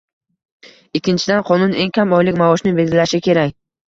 [0.99, 3.55] Ikkinchidan, qonun eng kam oylik maoshni belgilashi kerak